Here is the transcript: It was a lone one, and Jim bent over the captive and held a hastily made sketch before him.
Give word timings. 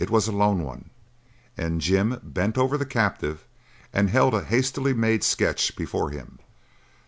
It 0.00 0.10
was 0.10 0.26
a 0.26 0.32
lone 0.32 0.64
one, 0.64 0.90
and 1.56 1.80
Jim 1.80 2.18
bent 2.24 2.58
over 2.58 2.76
the 2.76 2.84
captive 2.84 3.46
and 3.92 4.10
held 4.10 4.34
a 4.34 4.42
hastily 4.44 4.92
made 4.94 5.22
sketch 5.22 5.76
before 5.76 6.10
him. 6.10 6.40